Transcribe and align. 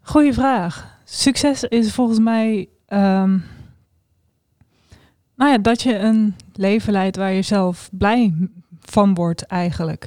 Goeie 0.00 0.32
vraag. 0.32 0.98
Succes 1.04 1.64
is 1.64 1.92
volgens 1.92 2.18
mij 2.18 2.68
ehm, 2.86 3.38
nou 5.40 5.50
ja, 5.50 5.58
dat 5.58 5.82
je 5.82 5.98
een 5.98 6.34
leven 6.52 6.92
leidt 6.92 7.16
waar 7.16 7.32
je 7.32 7.42
zelf 7.42 7.88
blij 7.92 8.34
van 8.80 9.14
wordt 9.14 9.42
eigenlijk. 9.42 10.06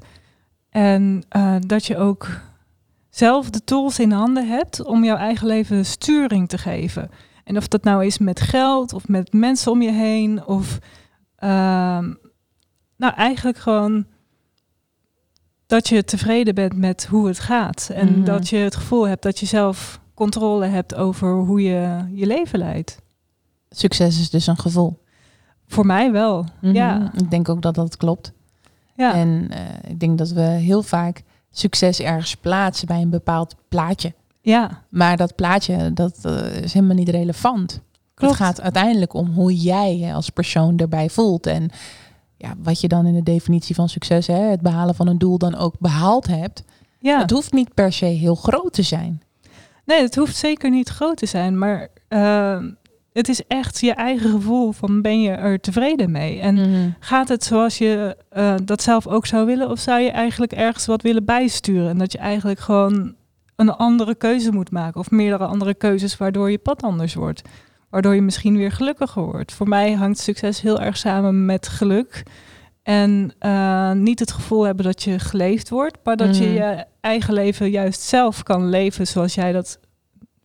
En 0.70 1.24
uh, 1.38 1.56
dat 1.60 1.86
je 1.86 1.98
ook 1.98 2.28
zelf 3.10 3.50
de 3.50 3.64
tools 3.64 4.00
in 4.00 4.12
handen 4.12 4.48
hebt 4.48 4.84
om 4.84 5.04
jouw 5.04 5.18
eigen 5.18 5.48
leven 5.48 5.86
sturing 5.86 6.50
te 6.50 6.58
geven. 6.58 7.10
En 7.44 7.58
of 7.58 7.68
dat 7.68 7.84
nou 7.84 8.06
is 8.06 8.18
met 8.18 8.42
geld 8.42 8.94
of 8.94 9.08
met 9.08 9.34
mensen 9.34 9.72
om 9.72 9.82
je 9.82 9.92
heen 9.92 10.46
of 10.46 10.80
uh, 11.40 11.50
nou 12.98 13.14
eigenlijk 13.16 13.58
gewoon 13.58 14.06
dat 15.74 15.90
je 15.90 16.04
tevreden 16.04 16.56
bent 16.56 16.78
met 16.78 17.06
hoe 17.06 17.28
het 17.28 17.40
gaat. 17.40 17.90
En 17.94 18.08
mm 18.08 18.14
-hmm. 18.14 18.24
dat 18.26 18.50
je 18.50 18.58
het 18.58 18.76
gevoel 18.76 19.08
hebt 19.08 19.24
dat 19.24 19.40
je 19.40 19.46
zelf 19.46 20.00
controle 20.14 20.66
hebt 20.66 20.96
over 20.96 21.34
hoe 21.34 21.62
je 21.62 22.06
je 22.14 22.26
leven 22.26 22.60
leidt. 22.60 22.98
Succes 23.70 24.20
is 24.20 24.30
dus 24.30 24.48
een 24.48 24.58
gevoel. 24.58 25.04
Voor 25.68 25.86
mij 25.86 26.12
wel, 26.12 26.42
mm 26.42 26.50
-hmm. 26.60 26.74
ja. 26.74 27.12
Ik 27.16 27.32
denk 27.32 27.50
ook 27.50 27.62
dat 27.62 27.76
dat 27.76 27.98
klopt. 27.98 28.32
Ja. 28.96 29.14
En 29.14 29.48
uh, 29.52 29.92
ik 29.92 30.00
denk 30.00 30.18
dat 30.18 30.30
we 30.32 30.42
heel 30.42 30.84
vaak 30.84 31.22
succes 31.52 32.00
ergens 32.00 32.36
plaatsen 32.36 32.88
bij 32.88 33.02
een 33.02 33.10
bepaald 33.10 33.56
plaatje. 33.68 34.14
Ja. 34.42 34.82
Maar 34.90 35.18
dat 35.18 35.36
plaatje, 35.36 35.94
dat 35.94 36.18
uh, 36.26 36.56
is 36.56 36.74
helemaal 36.74 36.96
niet 36.96 37.10
relevant. 37.10 37.82
Klopt. 38.14 38.34
Het 38.34 38.44
gaat 38.44 38.62
uiteindelijk 38.62 39.14
om 39.14 39.32
hoe 39.32 39.56
jij 39.56 39.98
je 39.98 40.14
als 40.14 40.30
persoon 40.30 40.78
erbij 40.78 41.10
voelt. 41.10 41.48
En 41.48 41.70
ja, 42.44 42.54
wat 42.58 42.82
je 42.82 42.88
dan 42.88 43.06
in 43.06 43.14
de 43.14 43.24
definitie 43.24 43.76
van 43.76 43.90
succes, 43.90 44.28
hè, 44.28 44.40
het 44.40 44.62
behalen 44.62 44.96
van 44.96 45.08
een 45.08 45.18
doel, 45.18 45.38
dan 45.38 45.56
ook 45.56 45.76
behaald 45.80 46.28
hebt. 46.28 46.64
Ja. 47.00 47.20
Het 47.22 47.32
hoeft 47.32 47.54
niet 47.54 47.74
per 47.74 47.94
se 47.94 48.06
heel 48.06 48.36
groot 48.36 48.74
te 48.74 48.82
zijn. 48.82 49.22
Nee, 49.86 50.02
het 50.02 50.16
hoeft 50.16 50.36
zeker 50.36 50.70
niet 50.70 50.90
groot 50.90 51.18
te 51.18 51.26
zijn. 51.26 51.58
Maar 51.58 51.88
uh, 52.10 52.64
het 53.14 53.30
is 53.30 53.48
echt 53.48 53.80
je 53.80 53.94
eigen 53.94 54.32
gevoel 54.32 54.72
van 54.72 55.02
ben 55.02 55.22
je 55.22 55.30
er 55.30 55.60
tevreden 55.60 56.12
mee? 56.12 56.40
En 56.40 56.56
mm 56.56 56.74
-hmm. 56.74 56.96
gaat 57.00 57.28
het 57.28 57.44
zoals 57.44 57.78
je 57.78 58.18
uh, 58.38 58.56
dat 58.64 58.82
zelf 58.82 59.08
ook 59.08 59.26
zou 59.26 59.46
willen? 59.46 59.70
Of 59.70 59.80
zou 59.80 60.02
je 60.02 60.12
eigenlijk 60.12 60.52
ergens 60.52 60.86
wat 60.86 61.02
willen 61.02 61.26
bijsturen? 61.26 61.90
En 61.90 61.98
dat 61.98 62.12
je 62.12 62.18
eigenlijk 62.18 62.60
gewoon 62.60 63.16
een 63.56 63.70
andere 63.70 64.16
keuze 64.16 64.52
moet 64.52 64.72
maken. 64.72 65.00
Of 65.00 65.12
meerdere 65.12 65.46
andere 65.46 65.74
keuzes 65.74 66.18
waardoor 66.18 66.52
je 66.52 66.58
pad 66.58 66.84
anders 66.84 67.14
wordt. 67.14 67.42
Waardoor 67.94 68.16
je 68.16 68.22
misschien 68.22 68.58
weer 68.58 68.72
gelukkiger 68.72 69.24
wordt. 69.24 69.54
Voor 69.54 69.68
mij 69.68 69.94
hangt 69.94 70.20
succes 70.20 70.62
heel 70.62 70.80
erg 70.80 70.98
samen 70.98 71.46
met 71.46 71.68
geluk. 71.68 72.24
En 72.84 73.34
uh, 73.40 73.92
niet 73.92 74.20
het 74.20 74.32
gevoel 74.32 74.64
hebben 74.64 74.86
dat 74.86 75.04
je 75.04 75.20
geleefd 75.20 75.70
wordt, 75.70 75.98
maar 76.04 76.16
dat 76.16 76.28
mm. 76.28 76.34
je 76.34 76.52
je 76.52 76.86
eigen 77.02 77.34
leven 77.34 77.70
juist 77.70 78.02
zelf 78.02 78.44
kan 78.44 78.70
leven 78.70 79.08
zoals 79.08 79.34
jij 79.34 79.52
dat 79.52 79.80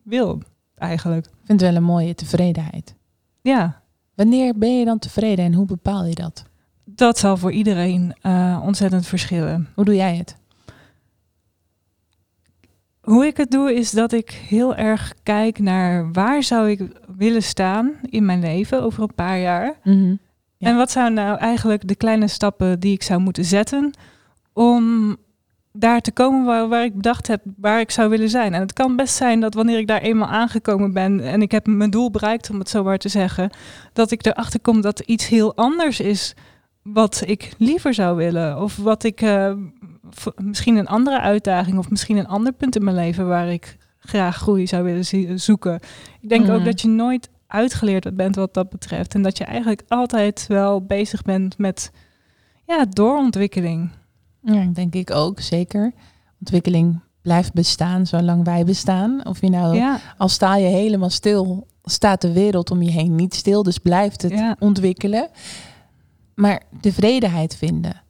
wil, 0.03 0.43
eigenlijk. 0.75 1.27
Ik 1.27 1.33
vind 1.45 1.61
het 1.61 1.71
wel 1.71 1.79
een 1.79 1.87
mooie 1.87 2.15
tevredenheid. 2.15 2.95
Ja. 3.41 3.83
Wanneer 4.15 4.59
ben 4.59 4.79
je 4.79 4.85
dan 4.85 4.99
tevreden 4.99 5.45
en 5.45 5.55
hoe 5.55 5.67
bepaal 5.67 6.05
je 6.05 6.15
dat? 6.15 6.45
Dat 6.85 7.19
zal 7.19 7.37
voor 7.37 7.53
iedereen 7.53 8.17
uh, 8.23 8.61
ontzettend 8.65 9.07
verschillen. 9.07 9.69
Hoe 9.75 9.85
doe 9.85 9.97
jij 9.97 10.17
het? 10.17 10.37
Hoe 13.01 13.27
ik 13.27 13.37
het 13.37 13.51
doe 13.51 13.75
is 13.75 13.91
dat 13.91 14.13
ik 14.13 14.31
heel 14.31 14.75
erg 14.77 15.15
kijk 15.23 15.59
naar 15.59 16.13
waar 16.13 16.43
zou 16.43 16.71
ik 16.71 16.81
willen 17.19 17.43
staan 17.43 17.93
in 18.03 18.25
mijn 18.25 18.41
leven 18.41 18.83
over 18.83 19.03
een 19.03 19.15
paar 19.15 19.39
jaar. 19.39 19.75
Mm 19.85 19.93
-hmm. 19.93 20.19
Ja. 20.57 20.69
En 20.69 20.77
wat 20.77 20.91
zijn 20.91 21.15
nou 21.15 21.39
eigenlijk 21.39 21.89
de 21.89 21.97
kleine 21.97 22.29
stappen 22.29 22.81
die 22.81 22.93
ik 22.93 23.03
zou 23.03 23.21
moeten 23.21 23.45
zetten 23.45 23.93
om 24.53 25.17
daar 25.73 26.01
te 26.01 26.13
komen 26.13 26.45
waar, 26.45 26.69
waar, 26.69 26.85
ik 26.85 26.95
bedacht 26.95 27.27
heb 27.27 27.43
waar 27.57 27.81
ik 27.81 27.91
zou 27.91 28.09
willen 28.09 28.29
zijn. 28.29 28.55
En 28.55 28.61
het 28.61 28.73
kan 28.73 28.97
best 28.97 29.15
zijn 29.15 29.41
dat 29.41 29.55
wanneer 29.55 29.79
ik 29.79 29.87
daar 29.87 30.01
eenmaal 30.01 30.29
aangekomen 30.29 30.93
ben 30.93 31.21
en 31.21 31.43
ik 31.43 31.51
heb 31.51 31.67
mijn 31.67 31.91
doel 31.91 32.11
bereikt, 32.11 32.51
om 32.51 32.59
het 32.59 32.69
zo 32.69 32.83
maar 32.83 32.99
te 32.99 33.09
zeggen, 33.09 33.51
dat 33.93 34.11
ik 34.11 34.27
erachter 34.27 34.61
kom 34.61 34.81
dat 34.81 35.01
iets 35.01 35.29
heel 35.29 35.57
anders 35.57 36.01
is 36.01 36.35
wat 36.83 37.23
ik 37.27 37.55
liever 37.59 37.95
zou 37.95 38.17
willen. 38.17 38.61
Of 38.61 38.77
wat 38.77 39.05
ik 39.05 39.23
uh, 39.23 39.53
misschien 40.37 40.77
een 40.77 40.87
andere 40.87 41.21
uitdaging 41.21 41.79
of 41.79 41.91
misschien 41.91 42.17
een 42.17 42.29
ander 42.29 42.53
punt 42.53 42.77
in 42.77 42.85
mijn 42.85 42.97
leven 42.97 43.29
waar 43.29 43.49
ik 43.49 43.77
graag 44.09 44.37
groei 44.37 44.67
zou 44.67 44.85
willen 44.85 45.41
zoeken. 45.41 45.75
Ik 46.21 46.29
denk 46.29 46.47
mm. 46.47 46.51
ook 46.51 46.65
dat 46.65 46.81
je 46.81 46.89
nooit 46.89 47.29
uitgeleerd 47.47 48.17
bent 48.17 48.37
wat 48.37 48.55
dat 48.55 48.71
betreft. 48.71 49.15
En 49.15 49.23
dat 49.23 49.39
je 49.39 49.45
eigenlijk 49.45 49.83
altijd 49.89 50.47
wel 50.47 50.83
bezig 50.83 51.23
bent 51.23 51.59
met 51.59 51.91
ja, 52.67 52.85
doorontwikkeling. 52.85 53.91
Ja, 54.43 54.65
denk 54.65 54.95
ik 54.95 55.11
ook, 55.11 55.41
zeker. 55.41 55.93
Ontwikkeling 56.41 57.01
blijft 57.23 57.53
bestaan 57.53 58.07
zolang 58.07 58.45
wij 58.45 58.65
bestaan. 58.65 59.27
Of 59.27 59.41
je 59.41 59.49
nou, 59.49 59.77
ja. 59.77 60.01
al 60.19 60.29
sta 60.29 60.57
je 60.57 60.67
helemaal 60.67 61.11
stil, 61.11 61.67
staat 61.85 62.21
de 62.21 62.33
wereld 62.33 62.71
om 62.71 62.83
je 62.83 62.91
heen 62.91 63.15
niet 63.15 63.35
stil. 63.35 63.63
Dus 63.63 63.79
blijft 63.79 64.23
het 64.23 64.33
ja. 64.33 64.57
ontwikkelen. 64.59 65.29
Maar 66.35 66.63
tevredenheid 66.81 67.57
vinden. 67.57 68.03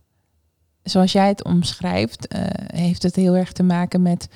Zoals 0.82 1.12
jij 1.12 1.28
het 1.28 1.44
omschrijft, 1.44 2.34
uh, 2.34 2.41
heeft 2.66 3.03
het 3.03 3.16
heel 3.16 3.36
erg 3.36 3.53
te 3.53 3.62
maken 3.62 4.03
met 4.03 4.28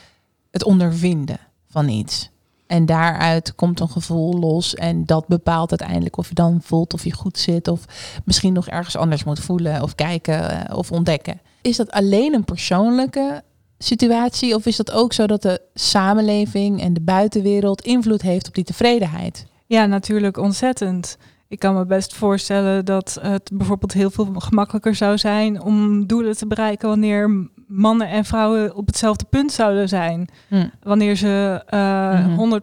het 0.51 0.65
ondervinden 0.65 1.39
van 1.73 1.89
iets. 1.89 2.31
En 2.67 2.87
daaruit 2.87 3.55
komt 3.55 3.81
een 3.81 3.89
gevoel 3.89 4.39
los. 4.39 4.75
En 4.75 5.07
dat 5.07 5.27
bepaalt 5.27 5.71
uiteindelijk 5.71 6.17
of 6.17 6.29
je 6.29 6.35
dan 6.35 6.61
voelt 6.63 6.95
of 6.95 7.05
je 7.05 7.13
goed 7.13 7.39
zit. 7.39 7.69
Of 7.69 7.85
misschien 8.25 8.53
nog 8.53 8.69
ergens 8.69 8.97
anders 8.97 9.25
moet 9.25 9.41
voelen 9.41 9.83
of 9.83 9.95
kijken 9.95 10.67
of 10.77 10.93
ontdekken. 10.93 11.41
Is 11.63 11.77
dat 11.77 11.91
alleen 11.91 12.35
een 12.35 12.45
persoonlijke 12.45 13.43
situatie? 13.79 14.55
Of 14.55 14.67
is 14.67 14.77
dat 14.77 14.93
ook 14.93 15.13
zo 15.13 15.27
dat 15.27 15.43
de 15.43 15.61
samenleving 15.75 16.81
en 16.81 16.93
de 16.95 17.01
buitenwereld 17.01 17.83
invloed 17.83 18.23
heeft 18.23 18.49
op 18.49 18.55
die 18.55 18.65
tevredenheid? 18.65 19.47
Ja, 19.67 19.87
natuurlijk 19.87 20.37
ontzettend. 20.37 21.17
Ik 21.49 21.59
kan 21.59 21.75
me 21.75 21.87
best 21.87 22.15
voorstellen 22.15 22.85
dat 22.85 23.19
het 23.21 23.51
bijvoorbeeld 23.53 23.93
heel 23.93 24.11
veel 24.11 24.33
gemakkelijker 24.35 24.95
zou 24.95 25.19
zijn 25.19 25.63
om 25.63 26.07
doelen 26.07 26.37
te 26.37 26.47
bereiken 26.47 26.89
wanneer 26.89 27.49
mannen 27.73 28.09
en 28.09 28.25
vrouwen 28.25 28.75
op 28.75 28.87
hetzelfde 28.87 29.25
punt 29.31 29.53
zouden 29.53 29.89
zijn. 29.89 30.29
Hm. 30.49 30.67
Wanneer 30.83 31.17
ze 31.17 31.63
uh, 31.71 32.27
mm 32.27 32.37
-hmm. 32.37 32.61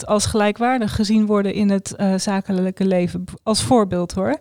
100% 0.00 0.04
als 0.04 0.26
gelijkwaardig 0.26 0.94
gezien 0.94 1.26
worden 1.26 1.54
in 1.54 1.70
het 1.70 1.94
uh, 1.96 2.14
zakelijke 2.16 2.86
leven. 2.86 3.24
Als 3.42 3.62
voorbeeld 3.62 4.12
hoor. 4.12 4.38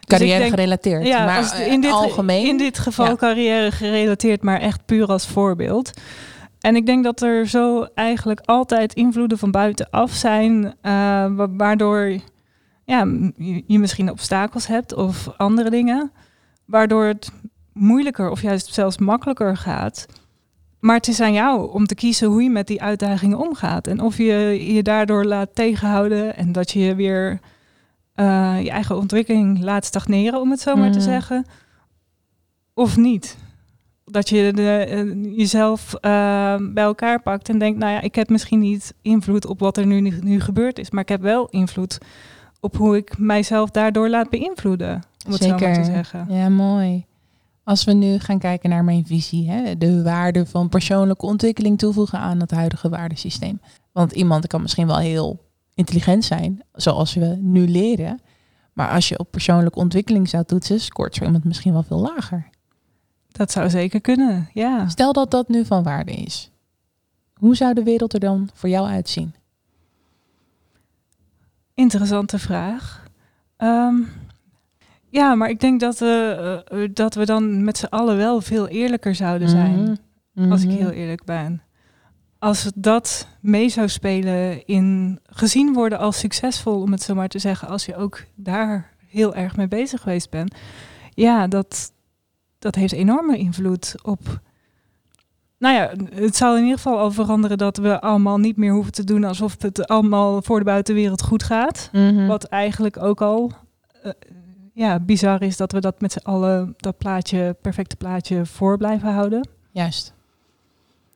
Carrière 0.00 0.38
dus 0.38 0.38
denk, 0.38 0.54
gerelateerd, 0.54 1.06
ja, 1.06 1.24
maar 1.24 1.36
als 1.36 1.60
in 1.60 1.80
dit, 1.80 1.90
algemeen. 1.90 2.46
In 2.46 2.56
dit 2.56 2.78
geval 2.78 3.06
ja. 3.06 3.16
carrière 3.16 3.70
gerelateerd, 3.70 4.42
maar 4.42 4.60
echt 4.60 4.86
puur 4.86 5.06
als 5.06 5.26
voorbeeld. 5.26 5.90
En 6.60 6.76
ik 6.76 6.86
denk 6.86 7.04
dat 7.04 7.22
er 7.22 7.46
zo 7.46 7.86
eigenlijk 7.94 8.40
altijd 8.44 8.94
invloeden 8.94 9.38
van 9.38 9.50
buitenaf 9.50 10.12
zijn, 10.12 10.74
uh, 10.82 11.24
waardoor 11.56 12.20
ja, 12.84 13.06
je 13.66 13.78
misschien 13.78 14.10
obstakels 14.10 14.66
hebt 14.66 14.94
of 14.94 15.28
andere 15.36 15.70
dingen, 15.70 16.12
waardoor 16.64 17.04
het 17.04 17.32
moeilijker 17.72 18.30
of 18.30 18.42
juist 18.42 18.74
zelfs 18.74 18.98
makkelijker 18.98 19.56
gaat. 19.56 20.06
Maar 20.80 20.96
het 20.96 21.08
is 21.08 21.20
aan 21.20 21.32
jou 21.32 21.72
om 21.72 21.86
te 21.86 21.94
kiezen 21.94 22.28
hoe 22.28 22.42
je 22.42 22.50
met 22.50 22.66
die 22.66 22.82
uitdagingen 22.82 23.38
omgaat. 23.38 23.86
En 23.86 24.00
of 24.00 24.16
je 24.16 24.72
je 24.74 24.82
daardoor 24.82 25.24
laat 25.24 25.54
tegenhouden 25.54 26.36
en 26.36 26.52
dat 26.52 26.70
je 26.70 26.80
je 26.80 26.94
weer 26.94 27.40
uh, 28.16 28.62
je 28.62 28.70
eigen 28.70 28.96
ontwikkeling 28.96 29.62
laat 29.62 29.84
stagneren, 29.84 30.40
om 30.40 30.50
het 30.50 30.60
zo 30.60 30.76
maar 30.76 30.86
mm. 30.86 30.92
te 30.92 31.00
zeggen. 31.00 31.46
Of 32.74 32.96
niet. 32.96 33.36
dat 34.04 34.28
je 34.28 34.52
de, 34.52 34.70
eh, 34.70 35.36
jezelf 35.36 35.94
eh, 35.94 36.54
bij 36.60 36.84
elkaar 36.84 37.22
pakt 37.22 37.48
en 37.48 37.58
denkt, 37.58 37.78
nou 37.78 37.92
ja, 37.92 38.00
ik 38.00 38.14
heb 38.14 38.28
misschien 38.28 38.58
niet 38.58 38.94
invloed 39.02 39.46
op 39.46 39.60
wat 39.60 39.76
er 39.76 39.86
nu, 39.86 40.00
nu 40.00 40.40
gebeurd 40.40 40.78
is, 40.78 40.90
maar 40.90 41.02
ik 41.02 41.08
heb 41.08 41.20
wel 41.20 41.48
invloed 41.48 41.98
op 42.60 42.76
hoe 42.76 42.96
ik 42.96 43.18
mijzelf 43.18 43.70
daardoor 43.70 44.08
laat 44.08 44.30
beïnvloeden. 44.30 45.02
Om 45.26 45.32
het 45.32 45.42
zo 45.42 45.48
maar 45.48 45.74
te 45.74 45.84
zeggen. 45.84 46.26
Ja, 46.28 46.48
mooi. 46.48 47.04
Als 47.70 47.84
we 47.84 47.92
nu 47.92 48.18
gaan 48.18 48.38
kijken 48.38 48.70
naar 48.70 48.84
mijn 48.84 49.06
visie, 49.06 49.50
hè, 49.50 49.76
de 49.78 50.02
waarde 50.02 50.46
van 50.46 50.68
persoonlijke 50.68 51.26
ontwikkeling 51.26 51.78
toevoegen 51.78 52.18
aan 52.18 52.40
het 52.40 52.50
huidige 52.50 52.88
waardesysteem. 52.88 53.60
Want 53.92 54.12
iemand 54.12 54.46
kan 54.46 54.62
misschien 54.62 54.86
wel 54.86 54.98
heel 54.98 55.44
intelligent 55.74 56.24
zijn, 56.24 56.62
zoals 56.72 57.14
we 57.14 57.36
nu 57.40 57.68
leren. 57.68 58.20
Maar 58.72 58.90
als 58.90 59.08
je 59.08 59.18
op 59.18 59.30
persoonlijke 59.30 59.78
ontwikkeling 59.78 60.28
zou 60.28 60.44
toetsen, 60.44 60.80
scoort 60.80 61.14
zo 61.14 61.24
iemand 61.24 61.44
misschien 61.44 61.72
wel 61.72 61.82
veel 61.82 61.98
lager. 62.00 62.48
Dat 63.28 63.50
zou 63.50 63.70
zeker 63.70 64.00
kunnen, 64.00 64.48
ja. 64.52 64.88
Stel 64.88 65.12
dat 65.12 65.30
dat 65.30 65.48
nu 65.48 65.64
van 65.64 65.82
waarde 65.82 66.12
is. 66.12 66.50
Hoe 67.34 67.56
zou 67.56 67.74
de 67.74 67.82
wereld 67.82 68.12
er 68.12 68.20
dan 68.20 68.50
voor 68.54 68.68
jou 68.68 68.88
uitzien? 68.88 69.34
Interessante 71.74 72.38
vraag. 72.38 73.04
Ehm, 73.56 73.96
ja, 75.10 75.34
maar 75.34 75.48
ik 75.48 75.60
denk 75.60 75.80
dat 75.80 75.98
we, 75.98 76.64
uh, 76.72 76.88
dat 76.94 77.14
we 77.14 77.24
dan 77.24 77.64
met 77.64 77.78
z'n 77.78 77.86
allen 77.86 78.16
wel 78.16 78.40
veel 78.40 78.68
eerlijker 78.68 79.14
zouden 79.14 79.48
zijn. 79.48 79.98
Mhm. 80.32 80.52
Als 80.52 80.62
ik 80.62 80.68
mhm. 80.68 80.78
heel 80.78 80.90
eerlijk 80.90 81.24
ben. 81.24 81.62
Als 82.38 82.70
dat 82.74 83.28
mee 83.40 83.68
zou 83.68 83.88
spelen 83.88 84.66
in 84.66 85.18
gezien 85.22 85.72
worden 85.72 85.98
als 85.98 86.18
succesvol, 86.18 86.80
om 86.80 86.92
het 86.92 87.02
zo 87.02 87.14
maar 87.14 87.28
te 87.28 87.38
zeggen, 87.38 87.68
als 87.68 87.86
je 87.86 87.96
ook 87.96 88.24
daar 88.34 88.94
heel 89.06 89.34
erg 89.34 89.56
mee 89.56 89.68
bezig 89.68 90.00
geweest 90.00 90.30
bent. 90.30 90.54
Ja, 91.14 91.46
dat, 91.46 91.92
dat 92.58 92.74
heeft 92.74 92.92
enorme 92.92 93.38
invloed 93.38 93.94
op. 94.02 94.40
Nou 95.58 95.74
ja, 95.74 95.92
het 96.14 96.36
zal 96.36 96.56
in 96.56 96.62
ieder 96.62 96.76
geval 96.76 96.98
al 96.98 97.10
veranderen 97.10 97.58
dat 97.58 97.76
we 97.76 98.00
allemaal 98.00 98.38
niet 98.38 98.56
meer 98.56 98.72
hoeven 98.72 98.92
te 98.92 99.04
doen 99.04 99.24
alsof 99.24 99.62
het 99.62 99.86
allemaal 99.86 100.42
voor 100.42 100.58
de 100.58 100.64
buitenwereld 100.64 101.22
goed 101.22 101.42
gaat. 101.42 101.88
Mhm. 101.92 102.26
Wat 102.26 102.44
eigenlijk 102.44 103.02
ook 103.02 103.20
al 103.20 103.52
uh, 104.04 104.12
ja, 104.72 105.00
bizar 105.00 105.42
is 105.42 105.56
dat 105.56 105.72
we 105.72 105.80
dat 105.80 106.00
met 106.00 106.12
z'n 106.12 106.18
allen, 106.22 106.74
dat 106.76 106.98
plaatje, 106.98 107.56
perfecte 107.60 107.96
plaatje, 107.96 108.46
voor 108.46 108.76
blijven 108.76 109.12
houden. 109.12 109.48
Juist. 109.70 110.14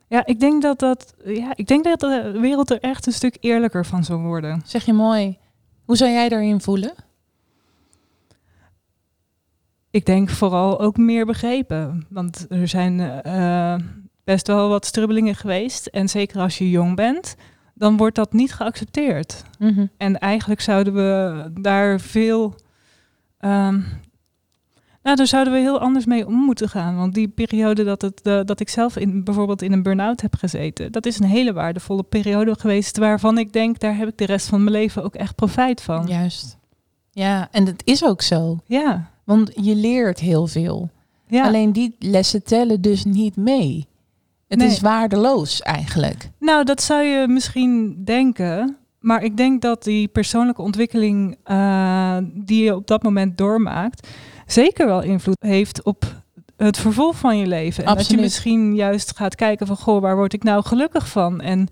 Ja, 0.08 0.26
ik 0.26 0.40
denk 0.40 0.62
dat 0.62 0.78
dat, 0.78 1.14
ja, 1.24 1.52
ik 1.54 1.66
denk 1.66 1.84
dat 1.84 2.00
de 2.00 2.38
wereld 2.40 2.70
er 2.70 2.80
echt 2.80 3.06
een 3.06 3.12
stuk 3.12 3.36
eerlijker 3.40 3.86
van 3.86 4.04
zou 4.04 4.20
worden. 4.20 4.62
Zeg 4.64 4.84
je 4.84 4.92
mooi. 4.92 5.38
Hoe 5.84 5.96
zou 5.96 6.10
jij 6.10 6.28
daarin 6.28 6.60
voelen? 6.60 6.92
Ik 9.90 10.06
denk 10.06 10.30
vooral 10.30 10.80
ook 10.80 10.96
meer 10.96 11.26
begrepen. 11.26 12.06
Want 12.08 12.46
er 12.48 12.68
zijn 12.68 13.22
uh, 13.26 13.74
best 14.24 14.46
wel 14.46 14.68
wat 14.68 14.86
strubbelingen 14.86 15.34
geweest. 15.34 15.86
En 15.86 16.08
zeker 16.08 16.40
als 16.40 16.58
je 16.58 16.70
jong 16.70 16.96
bent, 16.96 17.36
dan 17.74 17.96
wordt 17.96 18.16
dat 18.16 18.32
niet 18.32 18.52
geaccepteerd. 18.52 19.44
Mhm. 19.58 19.86
En 19.96 20.18
eigenlijk 20.18 20.60
zouden 20.60 20.94
we 20.94 21.50
daar 21.60 22.00
veel 22.00 22.54
Um, 23.44 23.84
nou, 25.02 25.16
daar 25.16 25.26
zouden 25.26 25.52
we 25.52 25.58
heel 25.58 25.80
anders 25.80 26.04
mee 26.04 26.26
om 26.26 26.34
moeten 26.34 26.68
gaan. 26.68 26.96
Want 26.96 27.14
die 27.14 27.28
periode 27.28 27.84
dat, 27.84 28.02
het, 28.02 28.20
dat 28.46 28.60
ik 28.60 28.68
zelf 28.68 28.96
in, 28.96 29.24
bijvoorbeeld 29.24 29.62
in 29.62 29.72
een 29.72 29.82
burn-out 29.82 30.20
heb 30.20 30.34
gezeten, 30.36 30.92
dat 30.92 31.06
is 31.06 31.18
een 31.18 31.26
hele 31.26 31.52
waardevolle 31.52 32.02
periode 32.02 32.54
geweest 32.58 32.98
waarvan 32.98 33.38
ik 33.38 33.52
denk, 33.52 33.78
daar 33.78 33.96
heb 33.96 34.08
ik 34.08 34.18
de 34.18 34.26
rest 34.26 34.48
van 34.48 34.64
mijn 34.64 34.76
leven 34.76 35.04
ook 35.04 35.14
echt 35.14 35.34
profijt 35.34 35.82
van. 35.82 36.06
Juist. 36.06 36.56
Ja, 37.10 37.48
en 37.50 37.64
dat 37.64 37.82
is 37.84 38.04
ook 38.04 38.22
zo. 38.22 38.58
Ja. 38.66 39.10
Want 39.24 39.50
je 39.54 39.74
leert 39.74 40.20
heel 40.20 40.46
veel. 40.46 40.90
Ja. 41.26 41.44
Alleen 41.44 41.72
die 41.72 41.96
lessen 41.98 42.42
tellen 42.42 42.80
dus 42.80 43.04
niet 43.04 43.36
mee. 43.36 43.86
Het 44.48 44.62
is 44.62 44.80
waardeloos 44.80 45.62
eigenlijk. 45.62 46.30
Nou, 46.38 46.64
dat 46.64 46.82
zou 46.82 47.02
je 47.02 47.28
misschien 47.28 48.04
denken. 48.04 48.76
Maar 49.04 49.22
ik 49.22 49.36
denk 49.36 49.62
dat 49.62 49.82
die 49.82 50.08
persoonlijke 50.08 50.62
ontwikkeling 50.62 51.36
uh, 51.46 52.16
die 52.32 52.64
je 52.64 52.74
op 52.74 52.86
dat 52.86 53.02
moment 53.02 53.38
doormaakt, 53.38 54.08
zeker 54.46 54.86
wel 54.86 55.02
invloed 55.02 55.36
heeft 55.38 55.82
op 55.82 56.22
het 56.56 56.78
vervolg 56.78 57.16
van 57.16 57.38
je 57.38 57.46
leven. 57.46 57.84
En 57.84 57.96
dat 57.96 58.06
je 58.06 58.16
misschien 58.16 58.74
juist 58.74 59.16
gaat 59.16 59.34
kijken 59.34 59.66
van, 59.66 59.76
goh, 59.76 60.00
waar 60.00 60.16
word 60.16 60.32
ik 60.32 60.42
nou 60.42 60.64
gelukkig 60.64 61.08
van? 61.08 61.40
En 61.40 61.68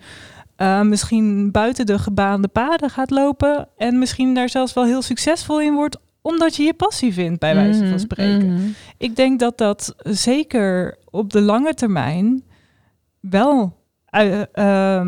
uh, 0.57 0.81
misschien 0.81 1.51
buiten 1.51 1.87
de 1.87 1.99
gebaande 1.99 2.49
paden 2.49 2.91
gaat 2.91 3.11
lopen 3.11 3.69
en 3.77 3.99
misschien 3.99 4.35
daar 4.35 4.49
zelfs 4.49 4.73
wel 4.73 4.85
heel 4.85 5.03
succesvol 5.03 5.61
in 5.61 5.75
wordt, 5.75 5.97
omdat 6.23 6.57
je 6.57 6.63
je 6.63 6.75
passie 6.75 7.13
vindt, 7.13 7.41
bij 7.41 7.55
wijze 7.55 7.79
van 7.79 7.89
mhm, 7.89 7.99
spreken. 7.99 8.55
Mhm. 8.55 8.69
Ik 8.99 9.17
denk 9.17 9.39
dat 9.41 9.59
dat 9.59 9.95
zeker 10.03 10.99
op 11.11 11.33
de 11.33 11.41
lange 11.41 11.75
termijn 11.75 12.43
wel 13.21 13.81
uh, 14.21 14.41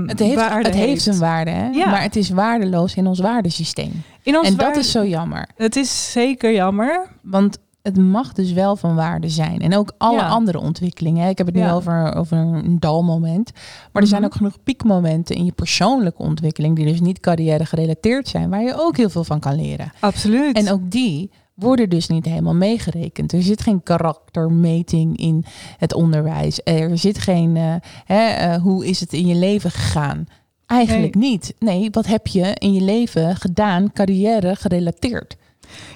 het 0.06 0.18
heeft, 0.18 0.48
het 0.48 0.74
heeft. 0.74 1.06
een 1.06 1.18
waarde, 1.18 1.50
hè? 1.50 1.68
Ja. 1.68 1.90
maar 1.90 2.02
het 2.02 2.16
is 2.16 2.30
waardeloos 2.30 2.94
in 2.94 3.06
ons 3.06 3.20
waardesysteem. 3.20 4.02
In 4.22 4.36
ons 4.38 4.48
en 4.48 4.56
dat 4.56 4.76
is 4.76 4.90
zo 4.90 5.06
jammer. 5.06 5.48
Het 5.56 5.76
is 5.76 6.12
zeker 6.12 6.52
jammer. 6.52 7.08
Want 7.22 7.58
het 7.84 7.96
mag 7.96 8.32
dus 8.32 8.52
wel 8.52 8.76
van 8.76 8.94
waarde 8.94 9.28
zijn. 9.28 9.60
En 9.60 9.76
ook 9.76 9.92
alle 9.98 10.22
andere 10.22 10.60
ontwikkelingen. 10.60 11.28
Ik 11.28 11.38
heb 11.38 11.46
het 11.46 11.56
nu 11.56 11.70
over, 11.70 12.14
over 12.14 12.38
een 12.38 12.80
dalmoment. 12.80 13.52
Maar 13.92 14.02
er 14.02 14.08
zijn 14.08 14.20
mhm. 14.20 14.30
ook 14.30 14.36
genoeg 14.36 14.62
piekmomenten 14.62 15.36
in 15.36 15.44
je 15.44 15.52
persoonlijke 15.52 16.22
ontwikkeling... 16.22 16.76
die 16.76 16.86
dus 16.86 17.00
niet 17.00 17.20
carrière 17.20 17.66
gerelateerd 17.66 18.28
zijn... 18.28 18.50
waar 18.50 18.62
je 18.62 18.74
ook 18.76 18.96
heel 18.96 19.10
veel 19.10 19.24
van 19.24 19.40
kan 19.40 19.54
leren. 19.54 19.92
Absoluut. 20.00 20.56
En 20.56 20.70
ook 20.70 20.90
die 20.90 21.30
worden 21.54 21.88
dus 21.88 22.08
niet 22.08 22.24
helemaal 22.24 22.54
meegerekend. 22.54 23.32
Er 23.32 23.42
zit 23.42 23.62
geen 23.62 23.82
karaktermeting 23.82 25.16
in 25.16 25.44
het 25.78 25.94
onderwijs. 25.94 26.60
Er 26.64 26.98
zit 26.98 27.18
geen 27.18 27.56
uh, 27.56 27.74
hè, 28.04 28.54
uh, 28.54 28.62
hoe 28.62 28.86
is 28.86 29.00
het 29.00 29.12
in 29.12 29.26
je 29.26 29.34
leven 29.34 29.70
gegaan. 29.70 30.26
Eigenlijk 30.66 31.14
niet. 31.14 31.54
Nee, 31.58 31.88
wat 31.90 32.06
heb 32.06 32.26
je 32.26 32.54
in 32.58 32.72
je 32.72 32.80
leven 32.80 33.36
gedaan, 33.36 33.92
carrière 33.92 34.56
gerelateerd? 34.56 35.36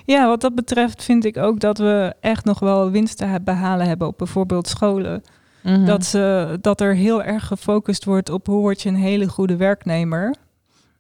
Ja, 0.05 0.27
wat 0.27 0.41
dat 0.41 0.55
betreft 0.55 1.05
vind 1.05 1.25
ik 1.25 1.37
ook 1.37 1.61
dat 1.61 1.79
we 1.79 2.15
echt 2.21 2.45
nog 2.45 2.59
wel 2.59 2.91
winsten 2.91 3.45
behalen 3.45 3.87
hebben 3.87 4.09
op 4.09 4.19
bijvoorbeeld 4.19 4.69
scholen. 4.69 5.23
Mm 5.63 5.85
dat, 5.85 6.05
ze, 6.05 6.59
dat 6.61 6.81
er 6.81 6.95
heel 6.95 7.23
erg 7.23 7.47
gefocust 7.47 8.05
wordt 8.05 8.31
op 8.31 8.47
hoe 8.47 8.61
word 8.61 8.83
je 8.83 8.89
een 8.89 8.95
hele 8.95 9.29
goede 9.29 9.57
werknemer. 9.57 10.35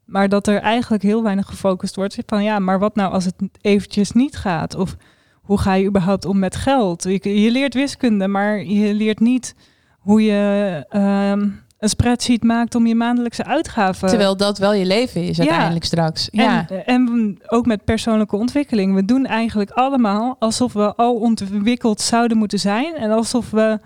Maar 0.08 0.28
dat 0.28 0.46
er 0.46 0.60
eigenlijk 0.60 1.02
heel 1.02 1.22
weinig 1.22 1.46
gefocust 1.46 1.96
wordt 1.96 2.18
van 2.26 2.42
ja, 2.42 2.58
maar 2.58 2.78
wat 2.78 2.94
nou 2.94 3.12
als 3.12 3.24
het 3.24 3.34
eventjes 3.60 4.12
niet 4.12 4.36
gaat? 4.36 4.74
Of 4.74 4.96
hoe 5.34 5.58
ga 5.58 5.74
je 5.74 5.86
überhaupt 5.86 6.24
om 6.24 6.38
met 6.38 6.56
geld? 6.56 7.02
Je, 7.02 7.42
je 7.42 7.50
leert 7.50 7.74
wiskunde, 7.74 8.28
maar 8.28 8.64
je 8.64 8.94
leert 8.94 9.20
niet 9.20 9.54
hoe 9.98 10.22
je 10.22 10.84
um, 11.32 11.62
een 11.78 11.88
spreadsheet 11.88 12.42
maakt 12.42 12.74
om 12.74 12.86
je 12.86 12.94
maandelijkse 12.94 13.44
uitgaven. 13.44 14.08
Terwijl 14.08 14.36
dat 14.36 14.58
wel 14.58 14.74
je 14.74 14.86
leven 14.86 15.22
is 15.22 15.38
uiteindelijk 15.38 15.84
straks. 15.84 16.28
Ja. 16.30 16.68
En, 16.68 16.86
en 16.86 17.38
ook 17.46 17.66
met 17.66 17.84
persoonlijke 17.84 18.36
ontwikkeling. 18.36 18.94
We 18.94 19.04
doen 19.04 19.26
eigenlijk 19.26 19.70
allemaal 19.70 20.36
alsof 20.38 20.72
we 20.72 20.94
al 20.94 21.14
ontwikkeld 21.14 22.00
zouden 22.00 22.36
moeten 22.36 22.58
zijn. 22.58 22.94
En 22.94 23.10
alsof 23.10 23.50
we 23.50 23.78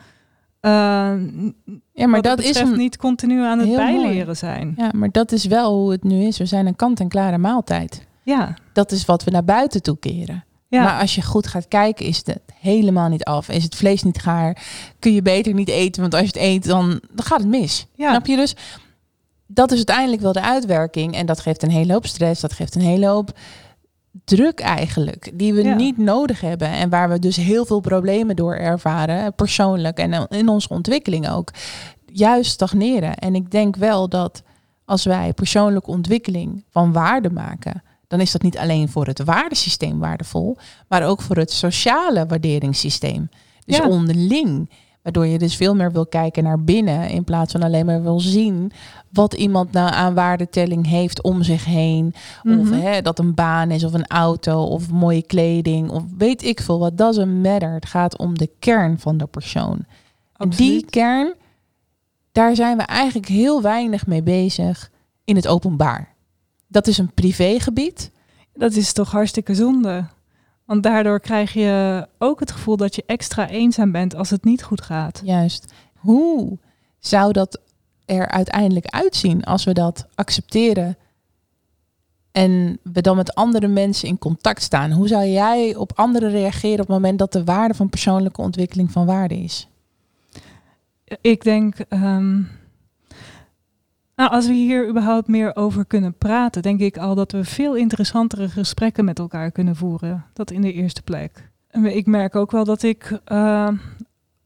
uh, 0.65 1.13
ja, 1.93 2.07
maar 2.07 2.23
dat, 2.23 2.41
is 2.41 2.57
een, 2.57 2.77
niet 2.77 2.97
continu 2.97 3.43
aan 3.43 3.59
het 3.59 3.77
bijleren 3.77 4.37
zijn. 4.37 4.75
Ja, 4.77 4.91
maar 4.95 5.11
dat 5.11 5.33
is 5.33 5.45
wel 5.45 5.75
hoe 5.75 5.91
het 5.91 6.05
nu 6.05 6.23
is. 6.27 6.39
We 6.39 6.47
zijn 6.47 6.67
een 6.67 6.77
kant-en-klare 6.77 7.39
maaltijd. 7.39 8.07
Ja. 8.23 8.55
Dat 8.73 8.93
is 8.93 9.05
wat 9.05 9.25
we 9.25 9.31
naar 9.31 9.45
buiten 9.45 9.83
toe 9.83 9.99
keren. 9.99 10.45
Ja. 10.69 10.83
Maar 10.83 11.01
als 11.01 11.15
je 11.15 11.23
goed 11.23 11.47
gaat 11.47 11.69
kijken, 11.69 12.07
is 12.07 12.17
het 12.17 12.39
helemaal 12.55 13.09
niet 13.09 13.25
af. 13.25 13.49
Is 13.49 13.63
het 13.63 13.75
vlees 13.75 14.03
niet 14.03 14.19
gaar? 14.19 14.63
Kun 14.99 15.13
je 15.13 15.23
beter 15.23 15.55
niet 15.55 15.69
eten? 15.69 16.01
Want 16.01 16.15
als 16.15 16.23
je 16.23 16.29
het 16.29 16.37
eet, 16.37 16.65
dan, 16.65 17.01
dan 17.11 17.25
gaat 17.25 17.39
het 17.39 17.49
mis. 17.49 17.87
Ja. 17.95 18.09
Snap 18.09 18.27
je 18.27 18.37
dus? 18.37 18.57
Dat 19.47 19.71
is 19.71 19.77
uiteindelijk 19.77 20.23
wel 20.23 20.33
de 20.33 20.43
uitwerking. 20.43 21.15
En 21.15 21.27
dat 21.27 21.41
geeft 21.41 21.63
een 21.63 21.71
hele 21.71 21.93
hoop 21.93 22.07
stress. 22.07 22.41
Dat 22.41 22.53
geeft 22.53 22.75
een 22.75 22.81
hele 22.81 23.07
hoop 23.07 23.39
druk 24.25 24.61
eigenlijk, 24.61 25.31
die 25.35 25.55
we 25.55 25.63
niet 25.63 25.99
nodig 25.99 26.41
hebben 26.41 26.69
en 26.69 26.89
waar 26.89 27.09
we 27.09 27.19
dus 27.19 27.37
heel 27.37 27.65
veel 27.65 27.81
problemen 27.81 28.37
door 28.37 28.55
ervaren, 28.55 29.35
persoonlijk 29.35 29.99
en 29.99 30.27
in 30.29 30.49
onze 30.49 30.69
ontwikkeling 30.69 31.31
ook, 31.31 31.51
juist 32.07 32.51
stagneren. 32.51 33.17
En 33.17 33.35
ik 33.35 33.51
denk 33.51 33.77
wel 33.77 34.09
dat 34.09 34.43
als 34.85 35.05
wij 35.05 35.33
persoonlijke 35.33 35.91
ontwikkeling 35.91 36.65
van 36.71 36.93
waarde 36.93 37.31
maken, 37.31 37.83
dan 38.09 38.21
is 38.21 38.33
dat 38.33 38.43
niet 38.43 38.59
alleen 38.59 38.89
voor 38.89 39.07
het 39.07 39.25
waardesysteem 39.25 39.99
waardevol, 39.99 40.57
maar 40.89 41.07
ook 41.07 41.23
voor 41.23 41.37
het 41.37 41.53
sociale 41.53 42.27
waarderingssysteem. 42.27 43.29
Dus 43.65 43.81
onderling 43.81 44.71
Waardoor 45.03 45.27
je 45.27 45.39
dus 45.39 45.57
veel 45.57 45.75
meer 45.75 45.93
wil 45.93 46.07
kijken 46.07 46.43
naar 46.43 46.65
binnen 46.65 47.09
in 47.09 47.25
plaats 47.25 47.53
van 47.53 47.63
alleen 47.63 47.87
maar 47.87 48.03
wil 48.03 48.21
zien 48.21 48.73
wat 49.13 49.35
iemand 49.35 49.73
nou 49.73 49.93
aan 49.93 50.15
waardetelling 50.15 50.87
heeft 50.87 51.23
om 51.23 51.43
zich 51.43 51.65
heen. 51.65 52.15
Of 52.43 52.71
mhm. 52.71 52.73
hè, 52.73 53.03
dat 53.03 53.19
een 53.19 53.35
baan 53.35 53.71
is 53.71 53.85
of 53.85 53.93
een 53.93 54.07
auto 54.07 54.63
of 54.63 54.91
mooie 54.91 55.23
kleding 55.23 55.91
of 55.91 56.03
weet 56.19 56.45
ik 56.45 56.61
veel. 56.61 56.79
Wat 56.79 56.99
doesn't 56.99 57.43
matter. 57.43 57.73
Het 57.73 57.87
gaat 57.87 58.19
om 58.19 58.39
de 58.39 58.51
kern 58.59 58.99
van 58.99 59.17
de 59.17 59.27
persoon. 59.27 59.85
En 60.37 60.49
die 60.49 60.85
kern, 60.85 61.35
daar 62.33 62.57
zijn 62.57 62.77
we 62.77 62.83
eigenlijk 62.83 63.29
heel 63.29 63.63
weinig 63.63 64.07
mee 64.07 64.23
bezig 64.23 64.91
in 65.25 65.37
het 65.37 65.49
openbaar. 65.49 66.15
Dat 66.69 66.87
is 66.87 66.99
een 66.99 67.13
privégebied. 67.15 68.11
Dat 68.55 68.73
is 68.73 68.93
toch 68.93 69.11
hartstikke 69.11 69.55
zonde. 69.55 70.05
Want 70.65 70.83
daardoor 70.83 71.21
krijg 71.21 71.53
je 71.53 72.07
ook 72.19 72.41
het 72.41 72.53
gevoel 72.53 72.77
dat 72.77 72.95
je 72.95 73.03
extra 73.07 73.49
eenzaam 73.49 73.93
bent 73.93 74.15
als 74.15 74.31
het 74.31 74.45
niet 74.45 74.63
goed 74.63 74.81
gaat. 74.81 75.21
Juist. 75.25 75.73
Hoe 75.95 76.59
zou 76.99 77.33
dat 77.33 77.61
er 78.05 78.29
uiteindelijk 78.29 78.87
uitzien 78.87 79.45
als 79.45 79.65
we 79.65 79.73
dat 79.73 80.07
accepteren 80.15 80.97
en 82.33 82.79
we 82.83 83.01
dan 83.01 83.17
met 83.17 83.35
andere 83.35 83.69
mensen 83.69 84.09
in 84.09 84.19
contact 84.19 84.63
staan? 84.63 84.91
Hoe 84.91 85.09
zou 85.09 85.27
jij 85.27 85.75
op 85.75 85.93
anderen 85.95 86.31
reageren 86.31 86.81
op 86.81 86.87
het 86.87 86.97
moment 86.97 87.19
dat 87.19 87.33
de 87.33 87.45
waarde 87.45 87.75
van 87.75 87.89
persoonlijke 87.89 88.41
ontwikkeling 88.41 88.93
van 88.93 89.07
waarde 89.07 89.39
is? 89.39 89.69
Ik 91.21 91.43
denk, 91.43 91.79
ehm, 91.79 92.43
nou, 94.23 94.35
als 94.35 94.47
we 94.47 94.53
hier 94.53 94.89
überhaupt 94.89 95.29
meer 95.29 95.57
over 95.57 95.85
kunnen 95.85 96.15
praten, 96.19 96.63
denk 96.63 96.81
ik 96.81 96.99
al 96.99 97.15
dat 97.15 97.33
we 97.33 97.45
veel 97.45 97.75
interessantere 97.75 98.49
gesprekken 98.49 99.05
met 99.05 99.19
elkaar 99.19 99.51
kunnen 99.51 99.77
voeren. 99.77 100.25
Dat 100.33 100.51
in 100.51 100.61
de 100.61 100.73
eerste 100.73 101.03
plek. 101.03 101.51
Ik 101.83 102.07
merk 102.07 102.37
ook 102.37 102.51
wel 102.51 102.65
dat 102.65 102.83
ik 102.83 103.19
uh, 103.33 103.69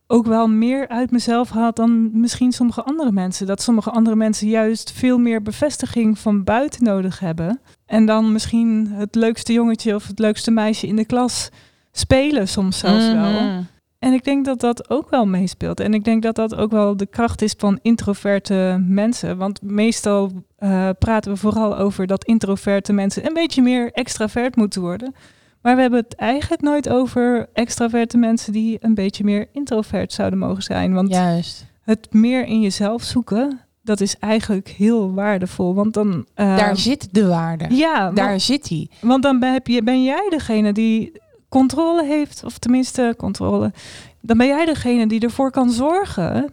ook 0.06 0.26
wel 0.26 0.48
meer 0.48 0.88
uit 0.88 1.10
mezelf 1.10 1.48
had 1.48 1.76
dan 1.76 2.20
misschien 2.20 2.52
sommige 2.52 2.82
andere 2.82 3.12
mensen. 3.12 3.46
Dat 3.46 3.62
sommige 3.62 3.90
andere 3.90 4.16
mensen 4.16 4.48
juist 4.48 4.92
veel 4.92 5.18
meer 5.18 5.42
bevestiging 5.42 6.18
van 6.18 6.44
buiten 6.44 6.84
nodig 6.84 7.18
hebben. 7.18 7.60
En 7.86 8.06
dan 8.06 8.32
misschien 8.32 8.86
het 8.92 9.14
leukste 9.14 9.52
jongetje 9.52 9.94
of 9.94 10.06
het 10.06 10.18
leukste 10.18 10.50
meisje 10.50 10.86
in 10.86 10.96
de 10.96 11.06
klas 11.06 11.48
spelen 11.92 12.48
soms 12.48 12.78
zelfs 12.78 13.12
wel. 13.12 13.64
En 14.06 14.12
ik 14.12 14.24
denk 14.24 14.44
dat 14.44 14.60
dat 14.60 14.90
ook 14.90 15.10
wel 15.10 15.26
meespeelt. 15.26 15.80
En 15.80 15.94
ik 15.94 16.04
denk 16.04 16.22
dat 16.22 16.34
dat 16.34 16.54
ook 16.54 16.70
wel 16.70 16.96
de 16.96 17.06
kracht 17.06 17.42
is 17.42 17.54
van 17.58 17.78
introverte 17.82 18.84
mensen. 18.86 19.36
Want 19.36 19.62
meestal 19.62 20.32
uh, 20.58 20.88
praten 20.98 21.32
we 21.32 21.38
vooral 21.38 21.76
over 21.76 22.06
dat 22.06 22.24
introverte 22.24 22.92
mensen 22.92 23.26
een 23.26 23.34
beetje 23.34 23.62
meer 23.62 23.92
extravert 23.92 24.56
moeten 24.56 24.80
worden. 24.80 25.14
Maar 25.62 25.74
we 25.74 25.80
hebben 25.80 26.00
het 26.00 26.14
eigenlijk 26.14 26.62
nooit 26.62 26.88
over 26.88 27.48
extraverte 27.52 28.16
mensen 28.16 28.52
die 28.52 28.78
een 28.80 28.94
beetje 28.94 29.24
meer 29.24 29.48
introvert 29.52 30.12
zouden 30.12 30.38
mogen 30.38 30.62
zijn. 30.62 30.94
Want 30.94 31.08
Juist. 31.08 31.66
het 31.82 32.12
meer 32.12 32.46
in 32.46 32.60
jezelf 32.60 33.02
zoeken, 33.02 33.60
dat 33.82 34.00
is 34.00 34.18
eigenlijk 34.18 34.68
heel 34.68 35.14
waardevol. 35.14 35.74
Want 35.74 35.94
dan. 35.94 36.08
Uh, 36.36 36.56
Daar 36.56 36.76
zit 36.76 37.08
de 37.14 37.26
waarde. 37.26 37.74
Ja, 37.74 38.10
Daar 38.10 38.28
want, 38.28 38.42
zit 38.42 38.68
die. 38.68 38.90
want 39.00 39.22
dan 39.22 39.38
ben, 39.38 39.52
heb 39.52 39.66
je, 39.66 39.82
ben 39.82 40.04
jij 40.04 40.26
degene 40.30 40.72
die 40.72 41.12
controle 41.48 42.04
heeft, 42.04 42.44
of 42.44 42.58
tenminste 42.58 43.14
controle. 43.16 43.72
Dan 44.20 44.36
ben 44.38 44.46
jij 44.46 44.64
degene 44.64 45.06
die 45.06 45.20
ervoor 45.20 45.50
kan 45.50 45.70
zorgen 45.70 46.52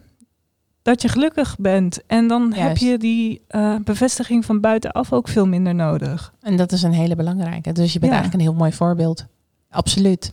dat 0.82 1.02
je 1.02 1.08
gelukkig 1.08 1.56
bent. 1.58 2.06
En 2.06 2.28
dan 2.28 2.52
heb 2.52 2.76
je 2.76 2.98
die 2.98 3.42
uh, 3.50 3.74
bevestiging 3.84 4.44
van 4.44 4.60
buitenaf 4.60 5.12
ook 5.12 5.28
veel 5.28 5.46
minder 5.46 5.74
nodig. 5.74 6.32
En 6.40 6.56
dat 6.56 6.72
is 6.72 6.82
een 6.82 6.92
hele 6.92 7.16
belangrijke. 7.16 7.72
Dus 7.72 7.92
je 7.92 7.98
bent 7.98 8.12
Ja. 8.12 8.18
eigenlijk 8.18 8.34
een 8.34 8.50
heel 8.50 8.58
mooi 8.60 8.72
voorbeeld. 8.72 9.24
Absoluut. 9.70 10.32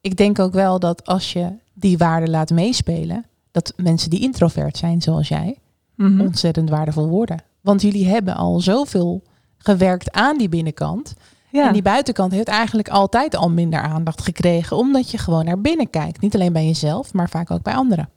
Ik 0.00 0.16
denk 0.16 0.38
ook 0.38 0.52
wel 0.52 0.78
dat 0.78 1.06
als 1.06 1.32
je 1.32 1.48
die 1.74 1.98
waarde 1.98 2.30
laat 2.30 2.50
meespelen, 2.50 3.24
dat 3.50 3.72
mensen 3.76 4.10
die 4.10 4.20
introvert 4.20 4.76
zijn 4.76 5.02
zoals 5.02 5.28
jij, 5.28 5.56
Mhm. 5.94 6.20
ontzettend 6.20 6.70
waardevol 6.70 7.08
worden. 7.08 7.42
Want 7.60 7.82
jullie 7.82 8.06
hebben 8.06 8.34
al 8.36 8.60
zoveel 8.60 9.22
gewerkt 9.58 10.12
aan 10.12 10.38
die 10.38 10.48
binnenkant. 10.48 11.14
Ja. 11.52 11.66
En 11.66 11.72
die 11.72 11.82
buitenkant 11.82 12.32
heeft 12.32 12.48
eigenlijk 12.48 12.88
altijd 12.88 13.36
al 13.36 13.50
minder 13.50 13.80
aandacht 13.80 14.22
gekregen, 14.22 14.76
omdat 14.76 15.10
je 15.10 15.18
gewoon 15.18 15.44
naar 15.44 15.60
binnen 15.60 15.90
kijkt. 15.90 16.20
Niet 16.20 16.34
alleen 16.34 16.52
bij 16.52 16.66
jezelf, 16.66 17.12
maar 17.12 17.28
vaak 17.28 17.50
ook 17.50 17.62
bij 17.62 17.74
anderen. 17.74 18.08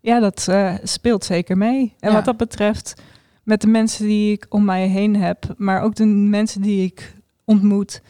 Ja, 0.00 0.20
dat 0.20 0.46
eh, 0.48 0.74
speelt 0.82 1.24
zeker 1.24 1.56
mee. 1.56 1.94
En 2.00 2.08
Ja. 2.08 2.14
wat 2.14 2.24
dat 2.24 2.36
betreft, 2.36 2.94
met 3.42 3.60
de 3.60 3.66
mensen 3.66 4.06
die 4.06 4.32
ik 4.32 4.46
om 4.48 4.64
mij 4.64 4.86
heen 4.86 5.16
heb, 5.16 5.54
maar 5.56 5.82
ook 5.82 5.94
de 5.94 6.04
mensen 6.06 6.62
die 6.62 6.84
ik 6.84 7.14
ontmoet, 7.44 8.02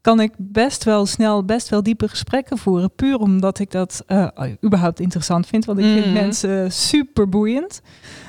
kan 0.00 0.20
ik 0.20 0.32
best 0.36 0.84
wel 0.84 1.06
snel, 1.06 1.44
best 1.44 1.68
wel 1.68 1.82
diepe 1.82 2.08
gesprekken 2.08 2.58
voeren. 2.58 2.94
Puur 2.94 3.18
omdat 3.18 3.58
ik 3.58 3.70
dat 3.70 4.02
eh, 4.06 4.26
überhaupt 4.64 5.00
interessant 5.00 5.46
vind. 5.46 5.64
Want 5.64 5.78
ik 5.78 5.84
Mhm. 5.84 5.94
vind 6.02 6.12
mensen 6.14 6.72
super 6.72 7.28
boeiend. 7.28 7.80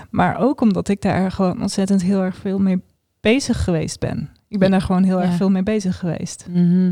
Maar 0.10 0.38
ook 0.40 0.62
omdat 0.62 0.88
ik 0.88 1.02
daar 1.02 1.32
gewoon 1.32 1.62
ontzettend 1.62 2.02
heel 2.02 2.22
erg 2.22 2.36
veel 2.36 2.60
mee 2.60 2.82
bezig 3.22 3.64
geweest 3.64 4.00
ben. 4.00 4.30
Ik 4.52 4.60
ben 4.60 4.72
daar 4.72 4.82
gewoon 4.82 5.04
heel 5.04 5.20
Ja. 5.20 5.26
erg 5.26 5.36
veel 5.36 5.50
mee 5.50 5.64
bezig 5.64 6.00
geweest. 6.00 6.46
Mhm. 6.50 6.92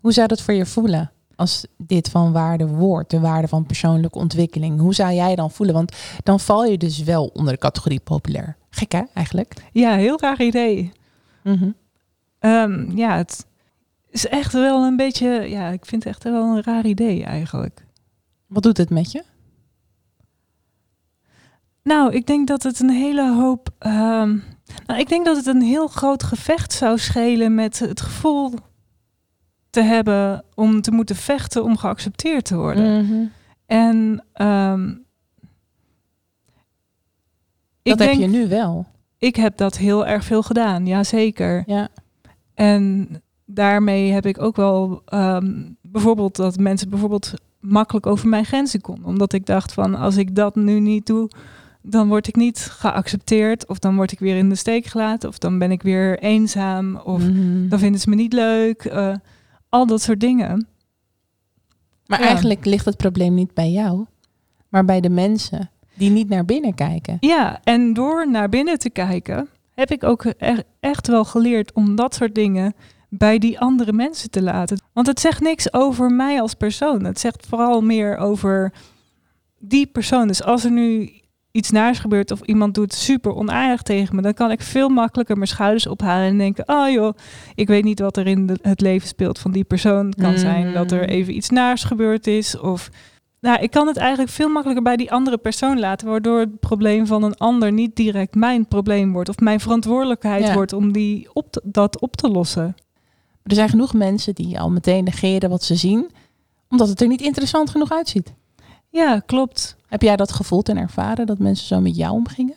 Hoe 0.00 0.12
zou 0.12 0.26
dat 0.26 0.42
voor 0.42 0.54
je 0.54 0.66
voelen 0.66 1.10
als 1.34 1.66
dit 1.76 2.08
van 2.08 2.32
waarde 2.32 2.66
wordt, 2.66 3.10
de 3.10 3.20
waarde 3.20 3.48
van 3.48 3.66
persoonlijke 3.66 4.18
ontwikkeling? 4.18 4.80
Hoe 4.80 4.94
zou 4.94 5.12
jij 5.14 5.34
dan 5.34 5.50
voelen? 5.50 5.74
Want 5.74 5.96
dan 6.22 6.40
val 6.40 6.64
je 6.64 6.78
dus 6.78 7.02
wel 7.02 7.26
onder 7.34 7.52
de 7.52 7.58
categorie 7.58 8.00
populair. 8.00 8.56
Gek 8.70 8.92
hè, 8.92 9.02
eigenlijk? 9.12 9.54
Ja, 9.72 9.94
heel 9.96 10.20
raar 10.20 10.42
idee. 10.42 10.92
Mhm. 11.42 11.70
Ehm, 12.38 12.96
ja, 12.96 13.16
het 13.16 13.46
is 14.10 14.26
echt 14.28 14.52
wel 14.52 14.84
een 14.84 14.96
beetje, 14.96 15.28
ja, 15.28 15.68
ik 15.68 15.86
vind 15.86 16.04
het 16.04 16.12
echt 16.12 16.22
wel 16.24 16.56
een 16.56 16.62
raar 16.62 16.86
idee 16.86 17.24
eigenlijk. 17.24 17.84
Wat 18.46 18.62
doet 18.62 18.76
het 18.76 18.90
met 18.90 19.12
je? 19.12 19.22
Nou, 21.82 22.12
ik 22.14 22.26
denk 22.26 22.48
dat 22.48 22.62
het 22.62 22.80
een 22.80 22.90
hele 22.90 23.34
hoop. 23.34 23.68
ehm, 23.78 24.38
nou, 24.86 25.00
ik 25.00 25.08
denk 25.08 25.24
dat 25.24 25.36
het 25.36 25.46
een 25.46 25.62
heel 25.62 25.86
groot 25.88 26.22
gevecht 26.22 26.72
zou 26.72 26.98
schelen 26.98 27.54
met 27.54 27.78
het 27.78 28.00
gevoel 28.00 28.52
te 29.70 29.80
hebben 29.80 30.44
om 30.54 30.80
te 30.80 30.90
moeten 30.90 31.16
vechten 31.16 31.64
om 31.64 31.76
geaccepteerd 31.76 32.44
te 32.44 32.56
worden. 32.56 33.04
Mhm. 33.04 33.24
En 33.66 34.24
ehm, 34.32 34.94
Dat 37.82 37.98
heb 37.98 38.12
je 38.12 38.26
nu 38.26 38.48
wel. 38.48 38.86
ik 39.18 39.36
heb 39.36 39.56
dat 39.56 39.76
heel 39.76 40.06
erg 40.06 40.24
veel 40.24 40.42
gedaan, 40.42 40.86
ja 40.86 41.04
zeker. 41.04 41.62
Ja. 41.66 41.88
En 42.54 43.08
daarmee 43.44 44.12
heb 44.12 44.26
ik 44.26 44.42
ook 44.42 44.56
wel 44.56 45.02
ehm, 45.04 45.62
bijvoorbeeld 45.82 46.36
dat 46.36 46.58
mensen 46.58 46.90
bijvoorbeeld 46.90 47.34
makkelijk 47.60 48.06
over 48.06 48.28
mijn 48.28 48.44
grenzen 48.44 48.80
konden. 48.80 49.04
Omdat 49.04 49.32
ik 49.32 49.46
dacht 49.46 49.72
van 49.72 49.94
als 49.94 50.16
ik 50.16 50.34
dat 50.34 50.54
nu 50.54 50.80
niet 50.80 51.06
doe, 51.06 51.30
dan 51.88 52.08
word 52.08 52.28
ik 52.28 52.36
niet 52.36 52.58
geaccepteerd. 52.58 53.66
Of 53.66 53.78
dan 53.78 53.96
word 53.96 54.12
ik 54.12 54.18
weer 54.18 54.36
in 54.36 54.48
de 54.48 54.54
steek 54.54 54.86
gelaten. 54.86 55.28
Of 55.28 55.38
dan 55.38 55.58
ben 55.58 55.70
ik 55.70 55.82
weer 55.82 56.18
eenzaam. 56.18 56.96
Of 56.96 57.22
Mhm. 57.22 57.68
dan 57.68 57.78
vinden 57.78 58.00
ze 58.00 58.08
me 58.08 58.14
niet 58.14 58.32
leuk. 58.32 58.84
eh, 58.84 59.14
al 59.68 59.86
dat 59.86 60.02
soort 60.02 60.20
dingen. 60.20 60.66
Maar 62.06 62.20
Ja. 62.20 62.26
eigenlijk 62.26 62.64
ligt 62.64 62.84
het 62.84 62.96
probleem 62.96 63.34
niet 63.34 63.54
bij 63.54 63.70
jou, 63.70 64.04
maar 64.68 64.84
bij 64.84 65.00
de 65.00 65.08
mensen 65.10 65.70
die 65.94 66.10
niet 66.10 66.28
naar 66.28 66.44
binnen 66.44 66.74
kijken. 66.74 67.16
Ja, 67.20 67.60
en 67.64 67.92
door 67.92 68.30
naar 68.30 68.48
binnen 68.48 68.78
te 68.78 68.90
kijken, 68.90 69.48
heb 69.74 69.90
ik 69.90 70.04
ook 70.04 70.24
e- 70.24 70.62
echt 70.80 71.06
wel 71.06 71.24
geleerd 71.24 71.72
om 71.72 71.94
dat 71.96 72.14
soort 72.14 72.34
dingen 72.34 72.74
bij 73.08 73.38
die 73.38 73.60
andere 73.60 73.92
mensen 73.92 74.30
te 74.30 74.42
laten. 74.42 74.80
Want 74.92 75.06
het 75.06 75.20
zegt 75.20 75.40
niks 75.40 75.72
over 75.72 76.10
mij 76.10 76.40
als 76.40 76.54
persoon. 76.54 77.04
Het 77.04 77.20
zegt 77.20 77.46
vooral 77.46 77.80
meer 77.80 78.16
over 78.16 78.72
die 79.58 79.86
persoon. 79.86 80.26
Dus 80.26 80.42
als 80.42 80.64
er 80.64 80.70
nu 80.70 81.10
iets 81.56 81.70
naars 81.70 81.98
gebeurt 81.98 82.30
of 82.30 82.40
iemand 82.40 82.74
doet 82.74 82.94
super 82.94 83.34
onaardig 83.34 83.82
tegen 83.82 84.16
me, 84.16 84.22
dan 84.22 84.34
kan 84.34 84.50
ik 84.50 84.60
veel 84.62 84.88
makkelijker 84.88 85.36
mijn 85.36 85.48
schouders 85.48 85.86
ophalen 85.86 86.26
en 86.28 86.38
denken: 86.38 86.64
oh 86.68 86.90
joh, 86.90 87.16
ik 87.54 87.68
weet 87.68 87.84
niet 87.84 88.00
wat 88.00 88.16
er 88.16 88.26
in 88.26 88.46
de- 88.46 88.58
het 88.62 88.80
leven 88.80 89.08
speelt 89.08 89.38
van 89.38 89.50
die 89.50 89.64
persoon. 89.64 90.06
Het 90.06 90.14
kan 90.14 90.30
Mm. 90.30 90.36
zijn 90.38 90.72
dat 90.72 90.90
er 90.92 91.08
even 91.08 91.36
iets 91.36 91.50
naars 91.50 91.84
gebeurd 91.84 92.26
is 92.26 92.58
of 92.58 92.90
nou, 93.40 93.58
ik 93.62 93.70
kan 93.70 93.86
het 93.86 93.96
eigenlijk 93.96 94.30
veel 94.30 94.48
makkelijker 94.48 94.84
bij 94.84 94.96
die 94.96 95.12
andere 95.12 95.38
persoon 95.38 95.78
laten, 95.78 96.08
waardoor 96.08 96.38
het 96.38 96.60
probleem 96.60 97.06
van 97.06 97.22
een 97.22 97.36
ander 97.36 97.72
niet 97.72 97.96
direct 97.96 98.34
mijn 98.34 98.66
probleem 98.66 99.12
wordt 99.12 99.28
of 99.28 99.38
mijn 99.38 99.60
verantwoordelijkheid 99.60 100.46
Ja. 100.46 100.54
wordt 100.54 100.72
om 100.72 100.92
die 100.92 101.28
op 101.32 101.50
te- 101.52 101.60
dat 101.64 102.00
op 102.00 102.16
te 102.16 102.28
lossen. 102.28 102.74
Er 103.42 103.54
zijn 103.54 103.68
genoeg 103.68 103.94
mensen 103.94 104.34
die 104.34 104.60
al 104.60 104.70
meteen 104.70 105.04
negeren 105.04 105.50
wat 105.50 105.62
ze 105.62 105.74
zien, 105.74 106.10
omdat 106.68 106.88
het 106.88 107.00
er 107.00 107.06
niet 107.08 107.20
interessant 107.20 107.70
genoeg 107.70 107.92
uitziet. 107.92 108.34
Ja, 108.96 109.22
klopt. 109.26 109.76
Heb 109.86 110.02
jij 110.02 110.16
dat 110.16 110.32
gevoeld 110.32 110.68
en 110.68 110.76
ervaren 110.76 111.26
dat 111.26 111.38
mensen 111.38 111.66
zo 111.66 111.80
met 111.80 111.96
jou 111.96 112.12
omgingen? 112.12 112.54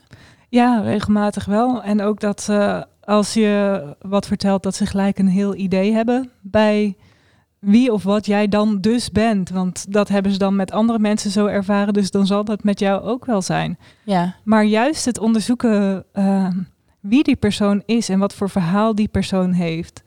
Ja, 0.49 0.79
regelmatig 0.79 1.45
wel. 1.45 1.83
En 1.83 2.01
ook 2.01 2.19
dat 2.19 2.47
eh, 2.49 2.81
als 3.03 3.33
je 3.33 3.83
wat 4.01 4.27
vertelt, 4.27 4.63
dat 4.63 4.75
ze 4.75 4.85
gelijk 4.85 5.19
een 5.19 5.27
heel 5.27 5.55
idee 5.55 5.93
hebben 5.93 6.29
bij 6.41 6.95
wie 7.59 7.93
of 7.93 8.03
wat 8.03 8.25
jij 8.25 8.47
dan 8.47 8.81
dus 8.81 9.11
bent. 9.11 9.49
Want 9.49 9.93
dat 9.93 10.07
hebben 10.07 10.31
ze 10.31 10.37
dan 10.37 10.55
met 10.55 10.71
andere 10.71 10.99
mensen 10.99 11.31
zo 11.31 11.45
ervaren, 11.45 11.93
dus 11.93 12.11
dan 12.11 12.25
zal 12.25 12.43
dat 12.43 12.63
met 12.63 12.79
jou 12.79 13.01
ook 13.01 13.25
wel 13.25 13.41
zijn. 13.41 13.77
Ja. 14.03 14.35
Maar 14.43 14.63
juist 14.63 15.05
het 15.05 15.19
onderzoeken 15.19 16.05
eh, 16.11 16.47
wie 16.99 17.23
die 17.23 17.35
persoon 17.35 17.83
is 17.85 18.09
en 18.09 18.19
wat 18.19 18.33
voor 18.33 18.49
verhaal 18.49 18.95
die 18.95 19.07
persoon 19.07 19.51
heeft, 19.51 20.03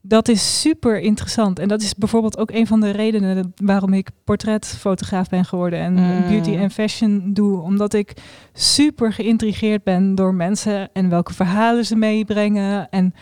dat 0.00 0.28
is 0.28 0.60
super 0.60 1.00
interessant. 1.00 1.58
En 1.58 1.68
dat 1.68 1.82
is 1.82 1.94
bijvoorbeeld 1.94 2.38
ook 2.38 2.50
een 2.50 2.66
van 2.66 2.80
de 2.80 2.90
redenen 2.90 3.52
waarom 3.56 3.92
ik 3.92 4.10
portretfotograaf 4.24 5.28
ben 5.28 5.44
geworden 5.44 5.78
en 5.78 5.92
Mm. 5.92 6.28
beauty 6.28 6.54
en 6.56 6.70
fashion 6.70 7.32
doe. 7.32 7.60
Omdat 7.60 7.94
ik 7.94 8.12
super 8.52 9.12
geïntrigeerd 9.12 9.82
ben 9.82 10.14
door 10.14 10.34
mensen 10.34 10.88
en 10.92 11.08
welke 11.08 11.34
verhalen 11.34 11.84
ze 11.86 11.96
meebrengen 11.96 12.88
en 12.90 13.14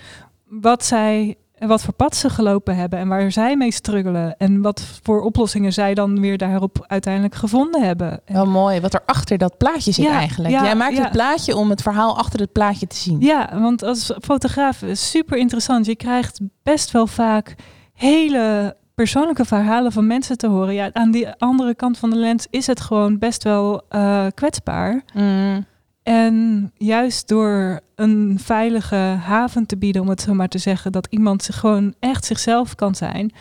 wat 0.44 0.84
zij. 0.84 1.36
En 1.58 1.68
wat 1.68 1.82
voor 1.82 1.94
pad 1.94 2.16
ze 2.16 2.30
gelopen 2.30 2.76
hebben 2.76 2.98
en 2.98 3.08
waar 3.08 3.32
zij 3.32 3.56
mee 3.56 3.72
struggelen. 3.72 4.36
En 4.38 4.62
wat 4.62 4.82
voor 5.02 5.20
oplossingen 5.20 5.72
zij 5.72 5.94
dan 5.94 6.20
weer 6.20 6.38
daarop 6.38 6.84
uiteindelijk 6.86 7.34
gevonden 7.34 7.82
hebben. 7.82 8.20
En 8.24 8.34
Wel 8.34 8.46
mooi, 8.46 8.80
wat 8.80 8.94
er 8.94 9.02
achter 9.06 9.38
dat 9.38 9.56
plaatje 9.56 9.92
zit 9.92 10.04
Ja, 10.04 10.12
eigenlijk. 10.12 10.54
ja, 10.54 10.64
Jij 10.64 10.74
maakt 10.74 10.96
ja. 10.96 11.02
het 11.02 11.12
plaatje 11.12 11.56
om 11.56 11.70
het 11.70 11.82
verhaal 11.82 12.18
achter 12.18 12.40
het 12.40 12.52
plaatje 12.52 12.86
te 12.86 12.96
zien. 12.96 13.20
Ja, 13.20 13.60
want 13.60 13.82
als 13.82 14.12
fotograaf 14.22 14.82
is 14.82 15.10
super 15.10 15.38
interessant. 15.38 15.86
Je 15.86 15.96
krijgt 15.96 16.40
best 16.62 16.90
wel 16.90 17.06
vaak 17.06 17.54
hele 17.92 18.76
persoonlijke 18.94 19.44
verhalen 19.44 19.92
van 19.92 20.06
mensen 20.06 20.36
te 20.38 20.46
horen. 20.46 20.74
Ja, 20.74 20.90
aan 20.92 21.10
die 21.10 21.28
andere 21.38 21.74
kant 21.74 21.98
van 21.98 22.10
de 22.10 22.16
lens 22.16 22.46
is 22.50 22.66
het 22.66 22.80
gewoon 22.80 23.18
best 23.18 23.42
wel 23.42 23.82
uh, 23.90 24.26
kwetsbaar. 24.34 25.02
Mm. 25.14 25.66
En 26.06 26.70
juist 26.74 27.28
door 27.28 27.80
een 27.94 28.38
veilige 28.38 28.96
haven 28.96 29.66
te 29.66 29.76
bieden, 29.76 30.02
om 30.02 30.08
het 30.08 30.20
zo 30.20 30.34
maar 30.34 30.48
te 30.48 30.58
zeggen, 30.58 30.92
dat 30.92 31.06
iemand 31.10 31.42
zich 31.42 31.58
gewoon 31.58 31.94
echt 31.98 32.24
zichzelf 32.24 32.74
kan 32.74 32.94
zijn, 32.94 33.32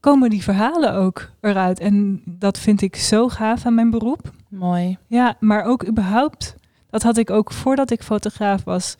komen 0.00 0.30
die 0.30 0.42
verhalen 0.42 0.94
ook 0.94 1.30
eruit. 1.40 1.80
En 1.80 2.22
dat 2.24 2.58
vind 2.58 2.82
ik 2.82 2.96
zo 2.96 3.28
gaaf 3.28 3.66
aan 3.66 3.74
mijn 3.74 3.90
beroep. 3.90 4.30
Mooi. 4.48 4.98
Ja, 5.06 5.36
maar 5.40 5.64
ook 5.64 5.86
überhaupt, 5.86 6.54
dat 6.90 7.02
had 7.02 7.16
ik 7.16 7.30
ook 7.30 7.52
voordat 7.52 7.90
ik 7.90 8.02
fotograaf 8.02 8.64
was. 8.64 8.96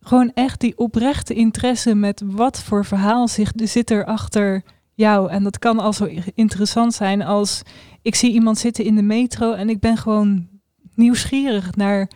Gewoon 0.00 0.30
echt 0.34 0.60
die 0.60 0.78
oprechte 0.78 1.34
interesse 1.34 1.94
met 1.94 2.22
wat 2.24 2.62
voor 2.62 2.84
verhaal 2.84 3.28
zich, 3.28 3.52
zit 3.54 3.90
er 3.90 4.04
achter 4.04 4.62
jou. 4.94 5.30
En 5.30 5.42
dat 5.42 5.58
kan 5.58 5.78
al 5.78 5.92
zo 5.92 6.08
interessant 6.34 6.94
zijn 6.94 7.22
als 7.22 7.62
ik 8.02 8.14
zie 8.14 8.32
iemand 8.32 8.58
zitten 8.58 8.84
in 8.84 8.94
de 8.94 9.02
metro 9.02 9.52
en 9.52 9.68
ik 9.68 9.80
ben 9.80 9.96
gewoon 9.96 10.48
nieuwsgierig 11.00 11.74
naar 11.76 12.08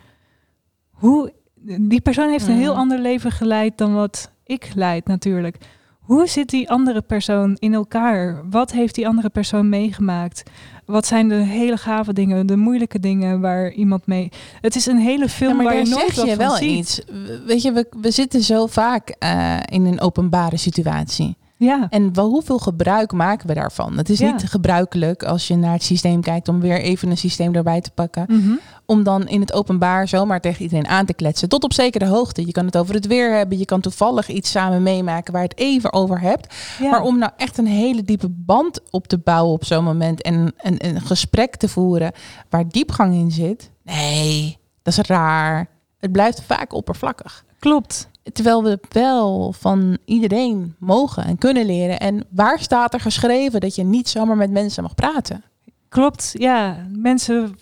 hoe. 0.91 1.33
Die 1.81 2.01
persoon 2.01 2.31
heeft 2.31 2.47
een 2.49 2.57
heel 2.57 2.73
Mm. 2.73 2.79
ander 2.79 2.99
leven 2.99 3.31
geleid 3.31 3.79
dan 3.79 3.95
wat 3.95 4.31
ik 4.45 4.71
leid 4.75 5.07
natuurlijk. 5.07 5.57
Hoe 6.01 6.27
zit 6.27 6.51
die 6.51 6.71
andere 6.71 7.01
persoon 7.03 7.57
in 7.59 7.75
elkaar? 7.75 8.49
Wat 8.51 8.73
heeft 8.73 8.95
die 8.95 9.09
andere 9.09 9.29
persoon 9.29 9.69
meegemaakt? 9.69 10.43
Wat 10.87 11.07
zijn 11.07 11.29
de 11.29 11.35
hele 11.35 11.77
gave 11.77 12.13
dingen, 12.13 12.47
de 12.47 12.57
moeilijke 12.57 13.01
dingen 13.01 13.41
waar 13.41 13.73
iemand 13.73 14.07
mee... 14.07 14.29
Het 14.61 14.77
is 14.77 14.87
een 14.87 14.99
hele 14.99 15.29
film 15.29 15.51
Ja, 15.51 15.57
maar 15.57 15.65
waar 15.65 15.75
daar 15.75 15.85
je 15.85 15.89
nooit 15.91 16.05
zeg 16.07 16.15
wat 16.17 16.25
je 16.27 16.31
van 16.37 16.47
wel 16.47 16.57
ziet. 16.57 16.79
iets. 16.79 17.01
Weet 17.47 17.63
je, 17.63 17.73
we, 17.73 17.87
we 18.01 18.11
zitten 18.11 18.43
zo 18.43 18.67
vaak 18.67 19.09
eh, 19.09 19.57
in 19.67 19.85
een 19.85 20.01
openbare 20.01 20.57
situatie. 20.57 21.37
Ja, 21.65 21.87
En 21.91 22.15
wel, 22.15 22.29
hoeveel 22.31 22.59
gebruik 22.59 23.13
maken 23.13 23.47
we 23.47 23.55
daarvan? 23.55 23.97
Het 23.97 24.09
is 24.09 24.19
Ja. 24.19 24.31
niet 24.33 24.45
gebruikelijk 24.51 25.23
als 25.23 25.49
je 25.49 25.57
naar 25.57 25.73
het 25.73 25.83
systeem 25.83 26.21
kijkt 26.21 26.49
om 26.49 26.61
weer 26.61 26.81
even 26.81 27.11
een 27.11 27.17
systeem 27.17 27.55
erbij 27.55 27.81
te 27.81 27.91
pakken. 27.91 28.25
Mhm. 28.29 28.53
Om 28.87 29.03
dan 29.03 29.29
in 29.29 29.41
het 29.41 29.53
openbaar 29.53 30.09
zomaar 30.09 30.41
tegen 30.41 30.63
iedereen 30.63 30.87
aan 30.89 31.07
te 31.07 31.15
kletsen. 31.15 31.49
Tot 31.49 31.65
op 31.65 31.73
zekere 31.73 32.07
hoogte. 32.07 32.47
Je 32.47 32.53
kan 32.53 32.67
het 32.67 32.77
over 32.77 32.95
het 32.95 33.07
weer 33.07 33.35
hebben. 33.37 33.59
Je 33.59 33.65
kan 33.65 33.81
toevallig 33.81 34.29
iets 34.29 34.51
samen 34.51 34.83
meemaken 34.83 35.33
waar 35.33 35.43
je 35.43 35.49
het 35.49 35.59
even 35.59 35.93
over 35.93 36.21
hebt. 36.21 36.55
ja. 36.81 36.91
Maar 36.91 37.03
om 37.03 37.19
nou 37.19 37.33
echt 37.37 37.59
een 37.59 37.67
hele 37.67 38.03
diepe 38.03 38.29
band 38.31 38.81
op 38.91 39.07
te 39.07 39.19
bouwen 39.19 39.53
op 39.53 39.65
zo'n 39.65 39.85
moment. 39.85 40.23
En 40.23 40.55
een, 40.57 40.87
een 40.87 41.01
gesprek 41.01 41.57
te 41.57 41.69
voeren 41.69 42.13
waar 42.51 42.69
diepgang 42.69 43.15
in 43.15 43.31
zit. 43.31 43.71
Nee, 43.83 44.59
dat 44.83 44.99
is 44.99 45.07
raar. 45.07 45.67
Het 45.99 46.13
blijft 46.13 46.43
vaak 46.43 46.73
oppervlakkig. 46.73 47.45
klopt. 47.59 48.09
Terwijl 48.33 48.63
we 48.63 48.79
wel 48.89 49.53
van 49.53 49.99
iedereen 50.05 50.75
mogen 50.79 51.25
en 51.25 51.39
kunnen 51.39 51.67
leren. 51.67 52.01
En 52.01 52.27
waar 52.31 52.59
staat 52.61 52.95
er 52.95 53.01
geschreven 53.01 53.61
dat 53.61 53.75
je 53.75 53.85
niet 53.85 54.09
zomaar 54.09 54.37
met 54.37 54.51
mensen 54.51 54.83
mag 54.83 54.95
praten? 54.95 55.45
Klopt, 55.89 56.31
ja. 56.33 56.87
Mensen. 56.93 57.59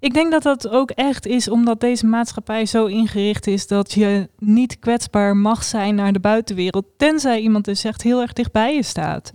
Ik 0.00 0.14
denk 0.14 0.32
dat 0.32 0.42
dat 0.42 0.68
ook 0.68 0.90
echt 0.90 1.26
is 1.26 1.48
omdat 1.48 1.80
deze 1.80 2.06
maatschappij 2.06 2.66
zo 2.66 2.86
ingericht 2.86 3.46
is 3.46 3.66
dat 3.66 3.92
je 3.92 4.28
niet 4.38 4.78
kwetsbaar 4.78 5.36
mag 5.36 5.64
zijn 5.64 5.94
naar 5.94 6.12
de 6.12 6.20
buitenwereld, 6.20 6.86
tenzij 6.96 7.40
iemand 7.40 7.64
dus 7.64 7.84
echt 7.84 8.02
heel 8.02 8.20
erg 8.20 8.32
dichtbij 8.32 8.74
je 8.74 8.82
staat. 8.82 9.30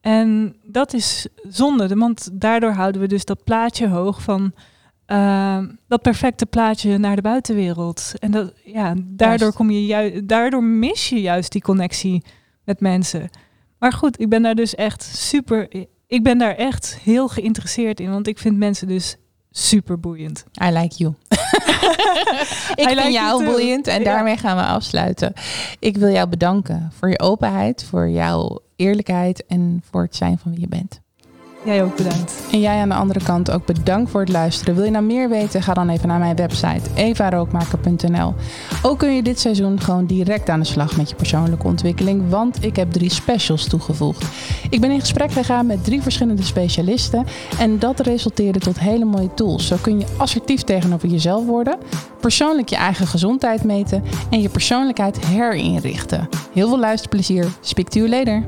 En 0.00 0.56
dat 0.62 0.92
is 0.92 1.26
zonde, 1.48 1.88
want 1.88 2.28
daardoor 2.32 2.72
houden 2.72 3.00
we 3.00 3.06
dus 3.06 3.24
dat 3.24 3.44
plaatje 3.44 3.88
hoog 3.88 4.22
van 4.22 4.52
ehm, 5.08 5.66
dat 5.86 6.02
perfecte 6.02 6.46
plaatje 6.46 6.98
naar 6.98 7.16
de 7.16 7.22
buitenwereld. 7.22 8.12
En 8.18 8.30
dat, 8.30 8.52
ja, 8.64 8.94
daardoor, 8.96 9.38
Juist. 9.40 9.56
kom 9.56 9.70
je 9.70 9.86
ju- 9.86 10.26
daardoor 10.26 10.62
mis 10.64 11.08
je 11.08 11.20
juist 11.20 11.52
die 11.52 11.62
connectie 11.62 12.22
met 12.64 12.80
mensen. 12.80 13.28
Maar 13.78 13.92
goed, 13.92 14.20
ik 14.20 14.28
ben 14.28 14.42
daar 14.42 14.54
dus 14.54 14.74
echt 14.74 15.02
super. 15.02 15.68
Ik 16.06 16.22
ben 16.22 16.38
daar 16.38 16.54
echt 16.54 16.98
heel 17.02 17.28
geïnteresseerd 17.28 18.00
in, 18.00 18.10
want 18.10 18.26
ik 18.26 18.38
vind 18.38 18.56
mensen 18.56 18.88
dus 18.88 19.16
super 19.50 20.00
boeiend. 20.00 20.44
I 20.64 20.70
like 20.70 20.94
you. 20.96 21.14
ik 22.74 22.78
I 22.78 22.84
vind 22.86 22.94
like 22.94 23.10
jou 23.10 23.44
boeiend 23.44 23.86
en 23.86 23.98
Ja. 23.98 24.04
daarmee 24.04 24.36
gaan 24.36 24.56
we 24.56 24.62
afsluiten. 24.62 25.32
Ik 25.78 25.96
wil 25.96 26.08
jou 26.08 26.28
bedanken 26.28 26.90
voor 26.98 27.08
je 27.10 27.20
openheid, 27.20 27.84
voor 27.84 28.08
jouw 28.08 28.60
eerlijkheid 28.76 29.46
en 29.46 29.82
voor 29.90 30.02
het 30.02 30.16
zijn 30.16 30.38
van 30.38 30.50
wie 30.50 30.60
je 30.60 30.68
bent. 30.68 31.00
Jij 31.68 31.82
ook 31.82 31.96
bedankt. 31.96 32.34
En 32.52 32.60
jij 32.60 32.80
aan 32.80 32.88
de 32.88 32.94
andere 32.94 33.22
kant 33.22 33.50
ook 33.50 33.66
bedankt 33.66 34.10
voor 34.10 34.20
het 34.20 34.28
luisteren. 34.28 34.74
Wil 34.74 34.84
je 34.84 34.90
nou 34.90 35.04
meer 35.04 35.28
weten? 35.28 35.62
Ga 35.62 35.74
dan 35.74 35.88
even 35.88 36.08
naar 36.08 36.18
mijn 36.18 36.36
website 36.36 36.90
evarookmaker.nl. 36.94 38.34
Ook 38.82 38.98
kun 38.98 39.14
je 39.14 39.22
dit 39.22 39.40
seizoen 39.40 39.80
gewoon 39.80 40.06
direct 40.06 40.48
aan 40.48 40.60
de 40.60 40.66
slag 40.66 40.96
met 40.96 41.08
je 41.08 41.14
persoonlijke 41.14 41.66
ontwikkeling, 41.66 42.22
want 42.28 42.64
ik 42.64 42.76
heb 42.76 42.92
drie 42.92 43.10
specials 43.10 43.64
toegevoegd. 43.64 44.24
Ik 44.70 44.80
ben 44.80 44.90
in 44.90 45.00
gesprek 45.00 45.32
gegaan 45.32 45.66
met 45.66 45.84
drie 45.84 46.02
verschillende 46.02 46.42
specialisten 46.42 47.26
en 47.58 47.78
dat 47.78 48.00
resulteerde 48.00 48.58
tot 48.58 48.78
hele 48.78 49.04
mooie 49.04 49.34
tools. 49.34 49.66
Zo 49.66 49.76
kun 49.80 49.98
je 49.98 50.06
assertief 50.16 50.62
tegenover 50.62 51.08
jezelf 51.08 51.46
worden, 51.46 51.78
persoonlijk 52.20 52.68
je 52.68 52.76
eigen 52.76 53.06
gezondheid 53.06 53.64
meten 53.64 54.02
en 54.30 54.40
je 54.40 54.48
persoonlijkheid 54.48 55.26
herinrichten. 55.26 56.28
Heel 56.52 56.68
veel 56.68 56.78
luisterplezier. 56.78 57.46
Speak 57.60 57.88
to 57.88 57.98
you 57.98 58.10
later. 58.10 58.42